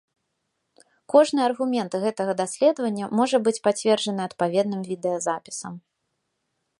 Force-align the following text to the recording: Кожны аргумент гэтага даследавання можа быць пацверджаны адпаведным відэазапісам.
Кожны 1.13 1.39
аргумент 1.47 1.91
гэтага 2.05 2.33
даследавання 2.41 3.05
можа 3.21 3.37
быць 3.49 3.55
пацверджаны 3.69 4.21
адпаведным 4.31 4.81
відэазапісам. 4.91 5.73